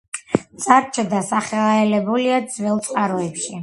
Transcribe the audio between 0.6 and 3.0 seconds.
წარჩე დასახელებულია ძველ